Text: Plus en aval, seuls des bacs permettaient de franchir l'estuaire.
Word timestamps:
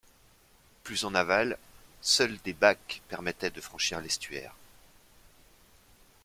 Plus 0.83 1.05
en 1.05 1.13
aval, 1.13 1.59
seuls 2.01 2.39
des 2.43 2.53
bacs 2.53 3.03
permettaient 3.07 3.51
de 3.51 3.61
franchir 3.61 4.01
l'estuaire. 4.01 4.55